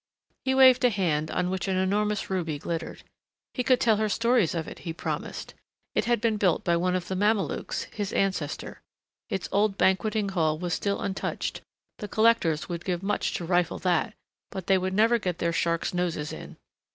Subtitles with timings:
[0.45, 3.03] He waved a hand on which an enormous ruby glittered.
[3.53, 5.53] He could tell her stories of it, he promised.
[5.93, 8.81] It had been built by one of the Mamelukes, his ancestor.
[9.29, 11.61] Its old banqueting hall was still untouched
[11.99, 14.15] the collectors would give much to rifle that,
[14.49, 16.57] but they would never get their sharks' noses in.